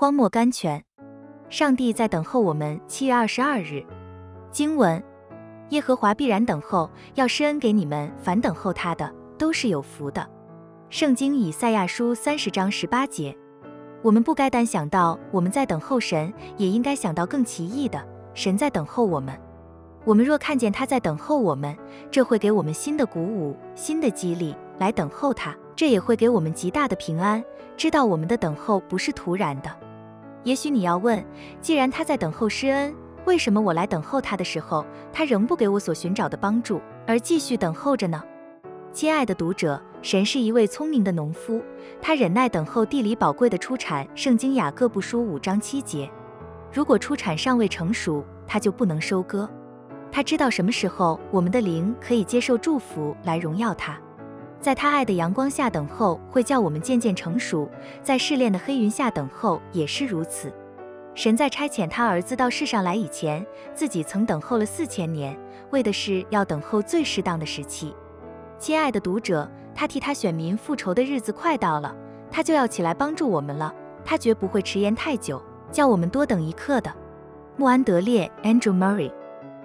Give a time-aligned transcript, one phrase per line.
[0.00, 0.84] 荒漠甘泉。
[1.50, 2.80] 上帝在等候我们。
[2.86, 3.84] 七月二十二日，
[4.52, 5.02] 经文：
[5.70, 10.24] 耶和华必然等候，要施恩给你们，凡等候他的都是有福的。
[10.88, 13.36] 圣经以赛亚书三十章十八节。
[14.00, 18.00] 我们不该单想到我们在等候神，也应该想到更奇异的，
[18.34, 19.36] 神在等候我们。
[20.04, 21.76] 我们若看见他在等候我们，
[22.08, 25.52] 这会给我们新的鼓舞、新的激励，来等候他。
[25.74, 27.42] 这也会给我们极大的平安，
[27.76, 29.68] 知道我们的等候不是突然的。
[30.48, 31.22] 也许你要问，
[31.60, 32.94] 既然他在等候施恩，
[33.26, 34.82] 为什么我来等候他的时候，
[35.12, 38.22] 他仍不给我所寻找的帮助，而继续等候着呢？
[38.90, 41.60] 亲爱的读者，神是一位聪明的农夫，
[42.00, 44.08] 他忍耐等候地里宝贵的出产。
[44.14, 46.10] 圣经雅各布书五章七节，
[46.72, 49.46] 如果出产尚未成熟，他就不能收割。
[50.10, 54.00] 他知道什么时候我们的灵可以接受祝福来荣耀他。
[54.60, 57.68] 在他爱的阳光下等候，会叫我们渐渐成熟；
[58.02, 60.52] 在试炼的黑云下等候，也是如此。
[61.14, 63.44] 神在差遣他儿子到世上来以前，
[63.74, 65.38] 自己曾等候了四千年，
[65.70, 67.94] 为的是要等候最适当的时期。
[68.58, 71.94] 亲爱的读者，他替他选民复仇的日子快到了，
[72.30, 73.72] 他就要起来帮助我们了。
[74.04, 76.92] 他绝不会迟延太久，叫我们多等一刻的。
[77.56, 79.12] 穆安德烈 （Andrew Murray）。